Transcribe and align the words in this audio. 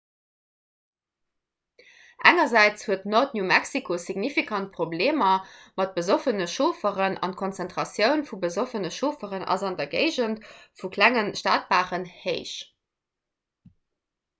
engersäits 2.29 2.85
huet 2.87 3.03
nord-new-mexico 3.15 3.97
signifikant 4.05 4.71
problemer 4.79 5.35
mat 5.81 5.93
besoffene 5.99 6.47
chaufferen 6.55 7.19
an 7.29 7.35
d'konzentratioun 7.37 8.25
vu 8.31 8.41
besoffene 8.49 8.93
chaufferen 8.99 9.47
ass 9.57 9.67
an 9.71 9.79
der 9.85 9.91
géigend 9.95 10.45
vu 10.81 10.91
klenge 10.99 11.23
stadbaren 11.45 12.09
héich 12.27 12.59